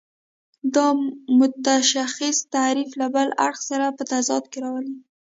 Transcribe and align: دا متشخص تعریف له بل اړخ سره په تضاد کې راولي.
دا 0.75 0.87
متشخص 1.39 2.37
تعریف 2.55 2.89
له 3.01 3.07
بل 3.15 3.27
اړخ 3.47 3.57
سره 3.69 3.85
په 3.97 4.03
تضاد 4.11 4.43
کې 4.51 4.59
راولي. 4.63 4.95